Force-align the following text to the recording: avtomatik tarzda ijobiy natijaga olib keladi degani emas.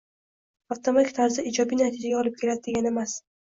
avtomatik 0.75 1.11
tarzda 1.17 1.45
ijobiy 1.49 1.79
natijaga 1.83 2.19
olib 2.23 2.41
keladi 2.41 2.67
degani 2.71 2.93
emas. 2.95 3.15